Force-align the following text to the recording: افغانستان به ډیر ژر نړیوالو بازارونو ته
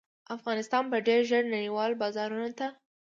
افغانستان 0.35 0.83
به 0.91 0.97
ډیر 1.07 1.21
ژر 1.29 1.43
نړیوالو 1.55 1.99
بازارونو 2.01 2.49
ته 2.59 2.67